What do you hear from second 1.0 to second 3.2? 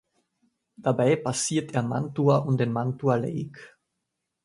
passiert er Mantua und den Mantua